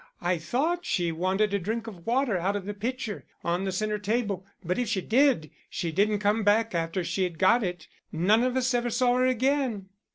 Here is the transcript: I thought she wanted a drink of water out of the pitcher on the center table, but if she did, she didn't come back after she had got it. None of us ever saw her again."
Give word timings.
I 0.21 0.39
thought 0.39 0.83
she 0.83 1.11
wanted 1.11 1.53
a 1.53 1.59
drink 1.59 1.85
of 1.85 2.07
water 2.07 2.35
out 2.35 2.55
of 2.55 2.65
the 2.65 2.73
pitcher 2.73 3.23
on 3.43 3.65
the 3.65 3.71
center 3.71 3.99
table, 3.99 4.43
but 4.65 4.79
if 4.79 4.87
she 4.89 4.99
did, 4.99 5.51
she 5.69 5.91
didn't 5.91 6.17
come 6.17 6.43
back 6.43 6.73
after 6.73 7.03
she 7.03 7.21
had 7.21 7.37
got 7.37 7.63
it. 7.63 7.87
None 8.11 8.41
of 8.41 8.57
us 8.57 8.73
ever 8.73 8.89
saw 8.89 9.13
her 9.17 9.27
again." 9.27 9.89